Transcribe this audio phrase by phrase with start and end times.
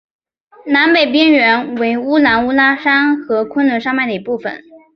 [0.65, 4.63] 南北边缘为乌兰乌拉山和昆仑山脉的一部分。